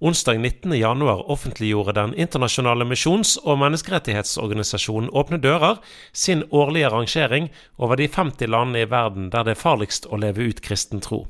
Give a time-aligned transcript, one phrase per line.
[0.00, 5.78] Onsdag 19.1 offentliggjorde den internasjonale misjons- og menneskerettighetsorganisasjonen Åpne dører
[6.12, 7.46] sin årlige rangering
[7.78, 11.24] over de 50 landene i verden der det er farligst å leve ut kristen tro.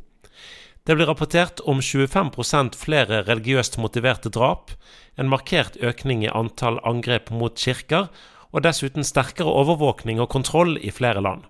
[0.85, 4.73] Det blir rapportert om 25% flere religiøst motiverte drap,
[5.17, 8.09] en markert økning i antall angrep mot kirker,
[8.53, 11.45] og dessuten sterkere overvåkning og kontroll i flere land.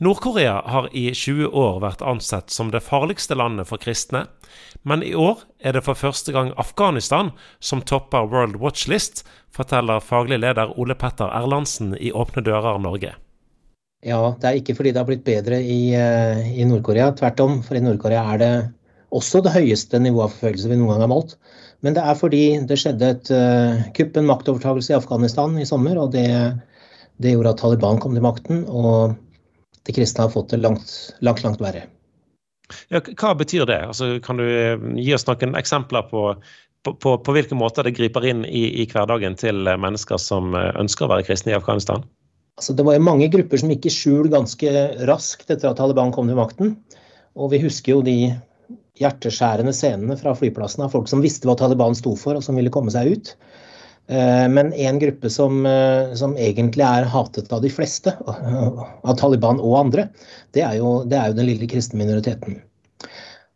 [0.00, 4.22] Nord-Korea har i 20 år vært ansett som det farligste landet for kristne,
[4.88, 10.00] men i år er det for første gang Afghanistan som topper World Watch List, forteller
[10.00, 13.12] faglig leder Ole Petter Erlandsen i Åpne dører Norge.
[14.00, 17.12] Ja, det er ikke fordi det har blitt bedre i, eh, i Nord-Korea.
[17.20, 18.52] Tvert om, for i Nord-Korea er det
[19.12, 21.36] også det høyeste nivået av forfølgelse vi noen gang har målt.
[21.84, 26.00] Men det er fordi det skjedde et uh, kupp, en maktovertakelse i Afghanistan i sommer,
[26.00, 26.28] og det,
[27.20, 28.64] det gjorde at Taliban kom til makten.
[28.68, 29.18] og
[29.86, 30.92] de kristne har fått det langt,
[31.24, 31.86] langt, langt verre.
[32.92, 33.80] Ja, hva betyr det?
[33.90, 36.24] Altså, kan du eh, gi oss noen eksempler på,
[36.84, 40.54] på, på, på hvilke måter det griper inn i, i, hverdagen til eh, mennesker som
[40.54, 42.04] eh, ønsker å være kristne i Afghanistan?
[42.60, 44.76] Altså, det var jo mange grupper som gikk i skjul ganske
[45.08, 46.76] raskt etter at Taliban kom til makten.
[47.38, 48.16] Og vi husker jo de
[49.00, 52.72] hjerteskjærende scenene fra flyplassen av folk som visste hva Taliban sto for, og som ville
[52.74, 53.32] komme seg ut.
[54.10, 58.10] Eh, men en gruppe som, eh, som, egentlig er hatet av de fleste,
[59.08, 60.08] av Taliban og andre,
[60.56, 62.58] det er jo, det er jo den lille kristne minoriteten.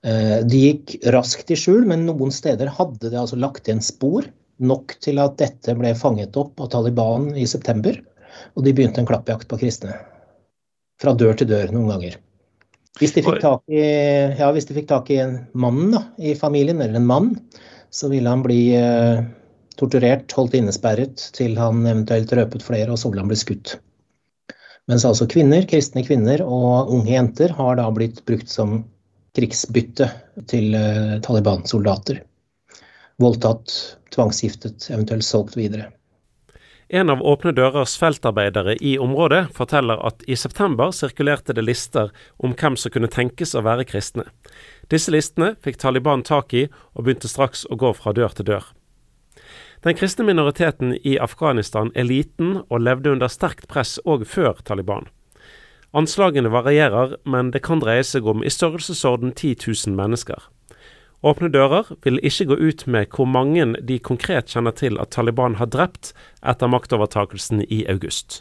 [0.06, 4.30] Eh, de gikk raskt i skjul, men noen steder hadde de altså lagt igjen spor
[4.62, 7.98] nok til at dette ble fanget opp av Taliban i september.
[8.54, 9.96] Og de begynte en klappjakt på kristne.
[11.02, 12.20] Fra dør til dør noen ganger.
[13.00, 13.82] Hvis de fikk tak i,
[14.38, 17.32] ja, hvis de fikk tak i en mann da, i familien, eller en mann,
[17.90, 18.60] så ville han bli
[19.80, 23.76] torturert, holdt innesperret til han eventuelt røpet flere, og så ble skutt.
[24.90, 28.82] Mens altså kvinner, kristne kvinner og unge jenter har da blitt brukt som
[29.34, 30.10] krigsbytte
[30.50, 32.20] til uh, Taliban-soldater.
[33.22, 33.72] Voldtatt,
[34.14, 35.88] tvangsgiftet, eventuelt solgt videre.
[36.88, 42.52] En av Åpne dørers feltarbeidere i området forteller at i september sirkulerte det lister om
[42.52, 44.26] hvem som kunne tenkes å være kristne.
[44.92, 48.68] Disse listene fikk Taliban tak i, og begynte straks å gå fra dør til dør.
[49.84, 55.10] Den kristne minoriteten i Afghanistan er liten og levde under sterkt press òg før Taliban.
[55.92, 60.40] Anslagene varierer, men det kan dreie seg om i størrelsesorden 10 000 mennesker.
[61.20, 65.58] Åpne dører vil ikke gå ut med hvor mange de konkret kjenner til at Taliban
[65.60, 68.40] har drept etter maktovertakelsen i august.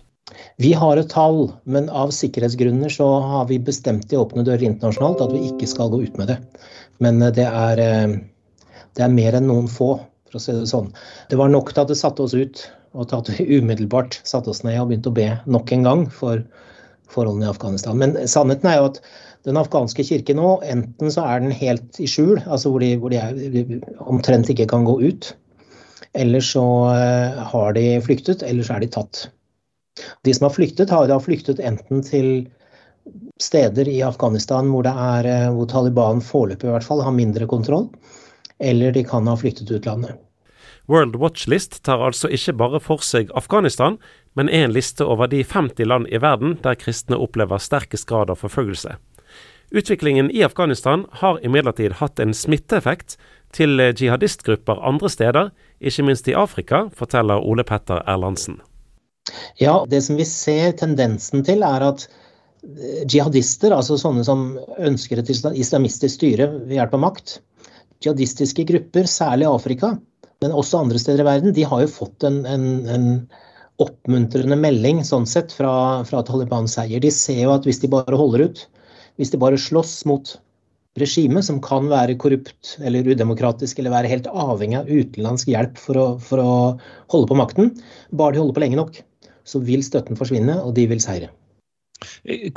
[0.64, 5.28] Vi har et tall, men av sikkerhetsgrunner så har vi bestemt i Åpne dører internasjonalt
[5.28, 6.40] at vi ikke skal gå ut med det.
[7.04, 8.18] Men det er, eh,
[8.96, 9.98] det er mer enn noen få
[10.34, 10.90] for å si det sånn.
[11.30, 12.66] Det var nok til at det satte oss ut,
[12.98, 16.08] og til at vi umiddelbart satte oss ned og begynte å be nok en gang
[16.10, 16.42] for
[17.14, 18.00] forholdene i Afghanistan.
[18.02, 19.00] Men sannheten er jo at
[19.46, 23.14] den afghanske kirken nå, enten så er den helt i skjul, altså hvor de, hvor
[23.14, 23.72] de er,
[24.08, 25.34] omtrent ikke kan gå ut,
[26.18, 26.64] eller så
[26.94, 29.26] eh, har de flyktet, eller så er de tatt.
[30.26, 32.30] De som har flyktet, har da flyktet enten til
[33.42, 37.90] steder i Afghanistan hvor, er, eh, hvor Taliban foreløpig i hvert fall har mindre kontroll,
[38.60, 40.20] eller de kan ha flyttet ut landet.
[40.86, 43.98] World Watch List tar altså ikke bare for seg Afghanistan,
[44.36, 48.34] men er en liste over de 50 land i verden der kristne opplever sterkest grad
[48.34, 48.98] av forfølgelse.
[49.74, 53.16] Utviklingen i Afghanistan har imidlertid hatt en smitteeffekt
[53.56, 55.50] til jihadistgrupper andre steder,
[55.80, 58.60] ikke minst i Afrika, forteller Ole Petter Erlandsen.
[59.58, 65.22] Ja, det som vi ser tendensen til, er at eh, jihadister, altså sånne som ønsker
[65.22, 67.38] et islamistisk styre ved hjelp av makt,
[68.04, 69.94] jihadistiske grupper, særlig i Afrika,
[70.44, 73.10] men også andre steder i verden, de har jo fått en, en, en
[73.82, 77.02] oppmuntrende melding sånn sett fra, fra Talibans seier.
[77.04, 78.66] De ser jo at hvis de bare holder ut,
[79.20, 80.36] hvis de bare slåss mot
[81.00, 86.00] regimet, som kan være korrupt eller udemokratisk eller være helt avhengig av utenlandsk hjelp for
[86.00, 86.52] å, for å
[87.14, 87.72] holde på makten,
[88.14, 89.00] bare de holder på lenge nok,
[89.48, 91.32] så vil støtten forsvinne, og de vil seire.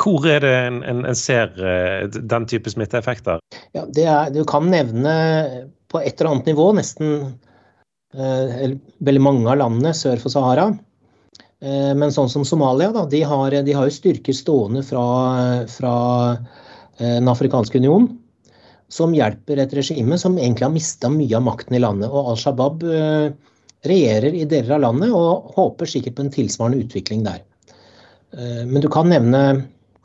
[0.00, 3.42] Hvor er det en, en, en ser eh, den type smitteeffekter?
[3.76, 5.14] Ja, er, du kan nevne
[5.92, 7.14] på et eller annet nivå nesten
[8.16, 8.76] eh,
[9.06, 10.68] veldig mange av landene sør for Sahara.
[11.62, 15.06] Eh, men sånn som Somalia, da, de, har, de har jo styrker stående fra,
[15.70, 15.96] fra
[16.96, 18.08] Den afrikanske union
[18.88, 22.08] som hjelper et regime som egentlig har mista mye av makten i landet.
[22.08, 22.86] Og Al Shabaab
[23.86, 27.42] regjerer i deler av landet og håper sikkert på en tilsvarende utvikling der.
[28.34, 29.42] Eh, men du kan nevne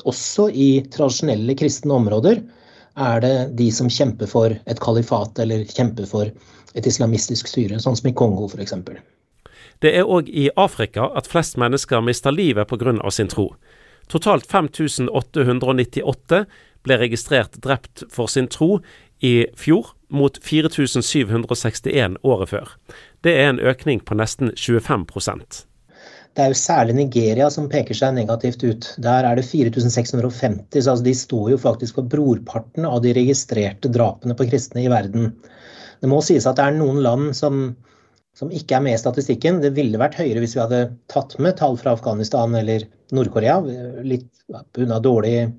[0.05, 2.41] også i tradisjonelle kristne områder
[2.99, 6.31] er det de som kjemper for et kalifat eller kjemper for
[6.75, 8.73] et islamistisk styre, sånn som i Kongo f.eks.
[9.81, 13.11] Det er òg i Afrika at flest mennesker mister livet pga.
[13.11, 13.55] sin tro.
[14.07, 16.45] Totalt 5898,
[16.83, 18.79] ble registrert drept for sin tro
[19.21, 22.67] i fjor, mot 4761 året før.
[23.23, 25.05] Det er en økning på nesten 25
[26.31, 28.87] det er jo særlig Nigeria som peker seg negativt ut.
[29.03, 33.91] Der er det 4650, så altså de står jo faktisk for brorparten av de registrerte
[33.91, 35.33] drapene på kristne i verden.
[36.01, 37.65] Det må sies at det er noen land som,
[38.37, 39.59] som ikke er med i statistikken.
[39.63, 43.59] Det ville vært høyere hvis vi hadde tatt med tall fra Afghanistan eller Nord-Korea.
[44.07, 44.31] Litt
[44.79, 45.49] unna dårlig,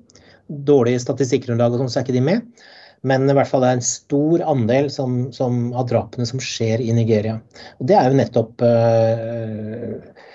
[0.49, 2.65] dårlig statistikkgrunnlag og sånn, så er ikke de med.
[3.05, 6.81] Men i hvert fall det er en stor andel som, som, av drapene som skjer
[6.81, 7.37] i Nigeria.
[7.77, 10.29] Og det er jo nettopp uh,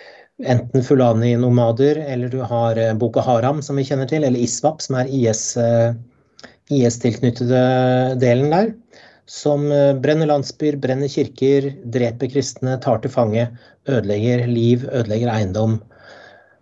[0.45, 4.97] enten Fulani-nomader, eller du har eh, Boko Haram, som vi kjenner til, eller ISWAP, som
[5.01, 8.73] er IS-tilknyttede IS eh, delen der.
[9.29, 13.49] Som eh, brenner landsbyer, brenner kirker, dreper kristne, tar til fange,
[13.91, 15.81] ødelegger liv, ødelegger eiendom.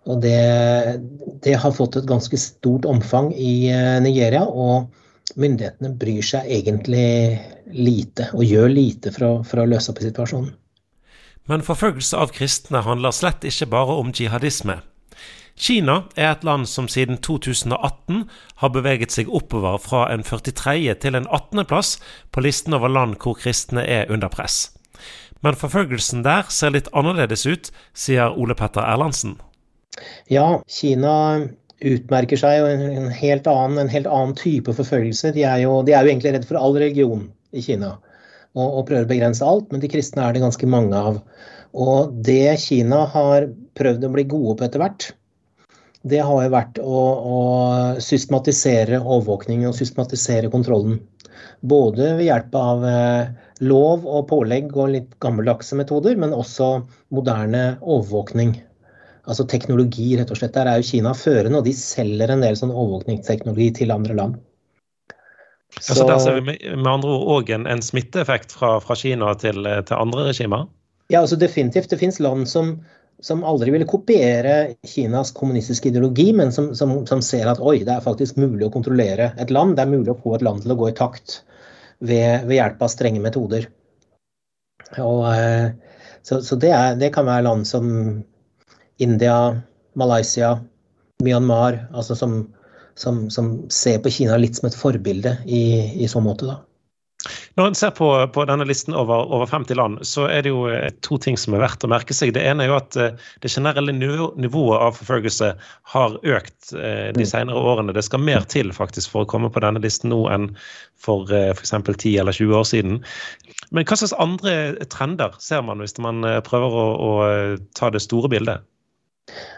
[0.07, 0.43] Og det,
[1.43, 3.67] det har fått et ganske stort omfang i
[3.99, 4.87] Nigeria, og
[5.35, 7.35] myndighetene bryr seg egentlig
[7.75, 10.55] lite, og gjør lite for å, for å løse opp i situasjonen.
[11.47, 14.81] Men forfølgelse av kristne handler slett ikke bare om jihadisme.
[15.57, 18.27] Kina er et land som siden 2018
[18.61, 20.93] har beveget seg oppover fra en 43.
[21.01, 21.63] til en 18.
[21.65, 21.95] plass
[22.31, 24.67] på listen over land hvor kristne er under press.
[25.41, 29.37] Men forfølgelsen der ser litt annerledes ut, sier Ole Petter Erlandsen.
[30.29, 31.47] Ja, Kina
[31.81, 35.33] utmerker seg jo en helt annen, en helt annen type forfølgelse.
[35.33, 37.95] De er, jo, de er jo egentlig redd for all religion i Kina
[38.55, 41.21] og, og prøver å begrense alt, men de kristne er det ganske mange av.
[41.77, 45.11] Og det Kina har prøvd å bli gode på etter hvert,
[46.07, 47.01] det har jo vært å,
[47.35, 47.39] å
[48.03, 50.99] systematisere overvåkningen og systematisere kontrollen.
[51.67, 53.31] Både ved hjelp av eh,
[53.65, 56.69] lov og pålegg og litt gammeldagse metoder, men også
[57.13, 58.55] moderne overvåkning.
[59.27, 60.55] Altså teknologi, rett og slett.
[60.55, 64.37] Der er jo Kina førende, og de selger en del sånn overvåkningsteknologi til andre land.
[65.75, 69.33] Så, altså Der ser vi med, andre ord òg en, en, smitteeffekt fra, fra Kina
[69.37, 70.65] til, til, andre regimer?
[71.11, 71.89] Ja, altså definitivt.
[71.91, 72.71] Det finnes land som,
[73.23, 77.93] som aldri ville kopiere Kinas kommunistiske ideologi, men som, som, som, ser at oi, det
[77.93, 79.75] er faktisk mulig å kontrollere et land.
[79.77, 81.41] Det er mulig å få et land til å gå i takt
[81.99, 83.69] ved, ved hjelp av strenge metoder.
[85.03, 85.69] Og, eh,
[86.23, 87.87] så, så det, er, det, kan være land som
[89.03, 89.37] India,
[89.99, 90.57] Malaysia,
[91.23, 92.39] Myanmar, altså som,
[92.97, 95.63] som, som, ser på Kina litt som et forbilde i,
[96.03, 96.49] i så måte.
[96.49, 96.59] da.
[97.57, 100.67] Når en ser på, på denne listen over, over, 50 land, så er det jo
[100.69, 102.35] eh, to ting som er verdt å merke seg.
[102.35, 105.49] Det ene er jo at eh, det generelle nivået av forfølgelse
[105.93, 107.29] har økt eh, de mm.
[107.29, 107.95] senere årene.
[107.97, 110.51] Det skal mer til faktisk for å komme på denne listen nå enn
[111.01, 111.73] for f.eks.
[111.73, 113.01] 10 eller 20 år siden.
[113.73, 117.13] Men hva slags andre trender ser man hvis man prøver å, å
[117.77, 118.65] ta det store bildet?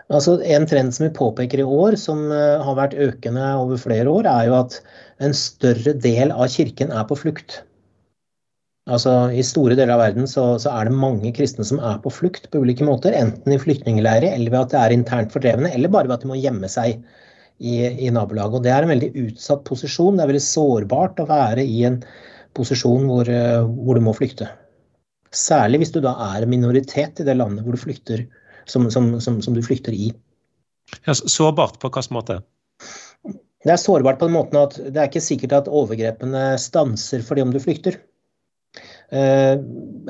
[0.10, 4.10] Altså, en trend som vi påpeker i år, som uh, har vært økende over flere
[4.10, 4.80] år, er jo at
[5.22, 7.60] en større del av kirken er på flukt.
[8.90, 12.10] Altså, I store deler av verden så, så, er det mange kristne som er på
[12.14, 13.14] flukt på ulike måter.
[13.14, 16.32] Enten i flyktningleirer, eller ved at det er internt fordrevne, eller bare ved at de
[16.32, 16.96] må gjemme seg
[17.60, 17.76] i,
[18.08, 18.58] i nabolaget.
[18.58, 20.18] Og Det er en veldig utsatt posisjon.
[20.18, 22.02] Det er veldig sårbart å være i en
[22.58, 24.50] posisjon hvor, uh, hvor du må flykte.
[25.30, 28.26] Særlig hvis du da er en minoritet i det landet hvor du flykter
[28.66, 30.12] som, som, som, som du flykter i.
[31.06, 32.42] Ja, sårbart på hvilken måte?
[33.60, 37.44] Det er sårbart på den måten at det er ikke sikkert at overgrepene stanser fordi
[37.44, 38.00] om du flykter.
[39.10, 39.58] Uh,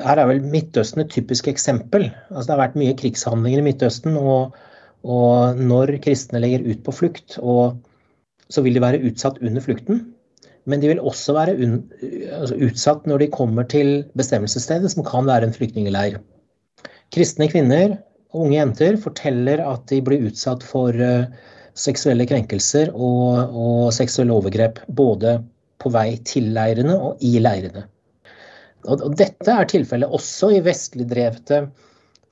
[0.04, 2.10] her er vel Midtøsten et typisk eksempel.
[2.28, 4.18] Altså, det har vært mye krigshandlinger i Midtøsten.
[4.20, 4.56] Og,
[5.02, 7.80] og når kristne legger ut på flukt, og,
[8.52, 10.04] så vil de være utsatt under flukten.
[10.68, 11.78] Men de vil også være un,
[12.36, 16.20] altså, utsatt når de kommer til bestemmelsesstedet, som kan være en flyktningleir.
[17.10, 17.96] Kristne kvinner
[18.36, 21.26] unge jenter forteller at de blir utsatt for uh,
[21.78, 24.82] seksuelle krenkelser og, og, seksuelle overgrep.
[24.88, 25.38] Både
[25.80, 27.86] på vei til leirene og i leirene.
[28.86, 31.66] Og, og dette er tilfellet også i vestlig drevne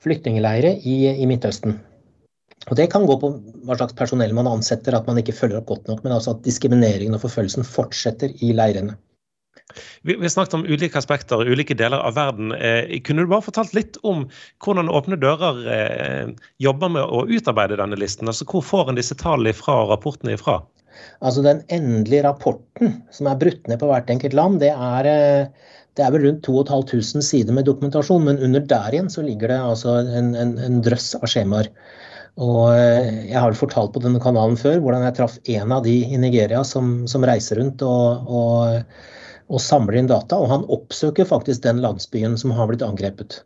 [0.03, 1.75] flyktningleirer i, i, Midtøsten.
[2.69, 3.31] Og Det kan gå på
[3.65, 6.43] hva slags personell man ansetter, at man ikke følger opp godt nok, men altså at
[6.45, 8.95] diskrimineringen og forfølgelsen fortsetter i leirene.
[10.01, 12.51] Vi, vi, snakket om ulike aspekter i ulike deler av verden.
[12.55, 14.25] Eh, kunne du bare fortalt litt om
[14.63, 18.29] hvordan Åpne dører eh, jobber med å utarbeide denne listen?
[18.31, 20.59] Altså Hvor får en disse tallene fra og rapportene ifra?
[21.23, 25.75] Altså Den endelige rapporten som er brutt ned på hvert enkelt land, det er, eh,
[25.97, 28.25] det er vel rundt 2500 sider med dokumentasjon.
[28.25, 31.71] Men under der igjen så ligger det altså en, en, en drøss av skjemaer.
[32.39, 35.95] Og eh, jeg har fortalt på denne kanalen før hvordan jeg traff en av de
[36.07, 38.83] i Nigeria som, som reiser rundt og, og
[39.49, 40.39] og samler inn data.
[40.39, 43.43] Og han oppsøker faktisk den landsbyen som har blitt angrepet.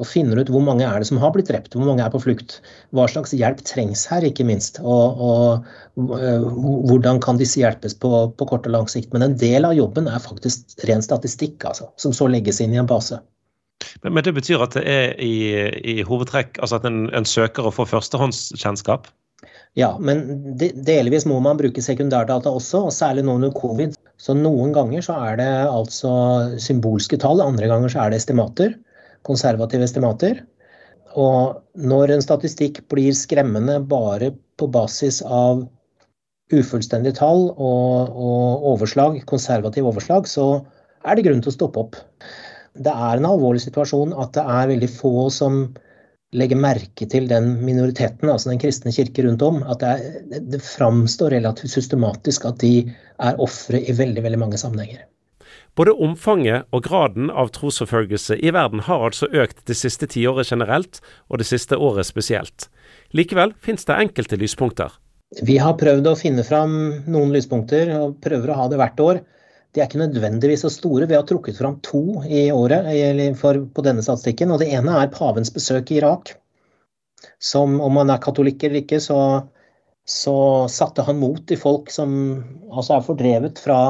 [0.00, 2.22] og finner ut hvor mange er det som har blitt drept, hvor mange er på
[2.22, 2.54] flukt.
[2.96, 4.78] Hva slags hjelp trengs her, ikke minst.
[4.80, 5.66] Og, og
[6.00, 6.46] uh,
[6.88, 9.10] hvordan kan disse hjelpes på, på, kort og lang sikt.
[9.12, 12.80] Men en del av jobben er faktisk ren statistikk, altså, som så legges inn i
[12.80, 13.20] en base.
[14.00, 15.34] Men, men det betyr at det er i,
[15.84, 19.10] i hovedtrekk altså at en, en søker å få førstehåndskjennskap?
[19.78, 20.24] Ja, men
[20.58, 23.94] delvis må man bruke sekundærdata også, og særlig nå under covid.
[24.20, 26.10] Så noen ganger så er det altså
[26.60, 28.74] symbolske tall, andre ganger så er det estimater
[29.26, 30.42] konservative estimater.
[31.18, 35.64] Og når en statistikk blir skremmende bare på basis av
[36.50, 40.62] ufullstendige tall og, og overslag, konservative overslag, så
[41.06, 42.00] er det grunn til å stoppe opp.
[42.78, 45.62] Det er en alvorlig situasjon at det er veldig få som
[46.36, 49.62] legger merke til den minoriteten, altså den kristne kirke rundt om.
[49.66, 52.74] At det, er, det framstår relativt systematisk at de
[53.18, 55.06] er ofre i veldig, veldig mange sammenhenger.
[55.78, 60.98] Både omfanget og graden av trosforfølgelse i verden har altså økt det siste tiåret generelt,
[61.30, 62.66] og det siste året spesielt.
[63.14, 64.92] Likevel finnes det enkelte lyspunkter.
[65.46, 66.72] Vi har prøvd å finne fram
[67.06, 69.20] noen lyspunkter, og prøver å ha det hvert år.
[69.70, 71.06] De er ikke nødvendigvis så store.
[71.06, 72.88] Vi har trukket fram to i året
[73.38, 74.50] for, på denne statistikken.
[74.50, 76.34] og Det ene er pavens besøk i Irak.
[77.38, 79.20] Som om man er katolikk eller ikke, så,
[80.08, 80.36] så
[80.72, 82.12] satte han mot i folk som
[82.72, 83.80] altså er fordrevet fra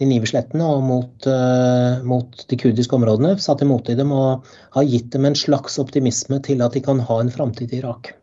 [0.00, 3.34] de niveslettene og mot, uh, mot, de kurdiske områdene.
[3.42, 7.02] Satt imot i dem og har gitt dem en slags optimisme til at de kan
[7.04, 8.14] ha en framtid i Irak.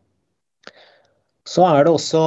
[1.47, 2.23] Så er det også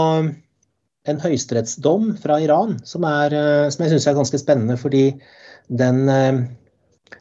[1.08, 5.04] en høyesterettsdom fra Iran som, er, uh, som jeg syns er ganske spennende, fordi
[5.68, 6.42] den, uh,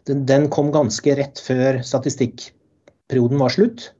[0.09, 3.91] den, den, kom ganske rett før statistikkperioden var slutt.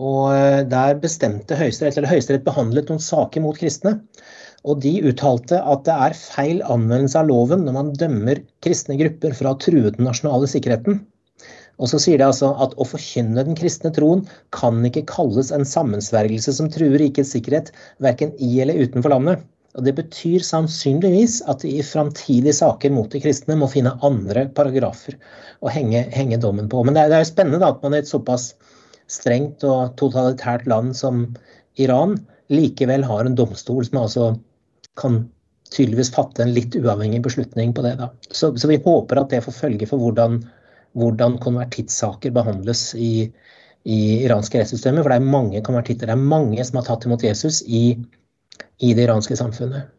[0.00, 0.30] Og
[0.70, 3.96] der bestemte Høyesterett, eller Høyesterett behandlet noen saker mot kristne.
[4.62, 9.34] Og de uttalte at det er feil anvendelse av loven når man dømmer kristne grupper
[9.36, 11.02] for å ha truet den nasjonale sikkerheten.
[11.80, 15.64] Og så sier de altså at å forkynne den kristne troen kan ikke kalles en
[15.66, 17.72] sammensvergelse som truer rikets sikkerhet,
[18.04, 19.46] verken i eller utenfor landet.
[19.78, 24.48] Og Det betyr sannsynligvis at de i framtidige saker mot de kristne må finne andre
[24.56, 25.16] paragrafer
[25.62, 26.82] å henge, henge dommen på.
[26.84, 28.50] Men det er, det er spennende at man i et såpass
[29.10, 31.28] strengt og totalitært land som
[31.80, 32.18] Iran
[32.50, 34.32] likevel har en domstol som altså
[34.98, 35.22] kan
[35.70, 37.94] tydeligvis fatte en litt uavhengig beslutning på det.
[38.00, 38.10] Da.
[38.34, 40.40] Så, så vi håper at det får følge for hvordan,
[40.98, 43.30] hvordan konvertittsaker behandles i,
[43.84, 45.04] i iranske rettssystemer.
[45.04, 47.84] For det er mange konvertitter, det er mange som har tatt imot Jesus i,
[48.80, 49.90] i det iranske samfunnet.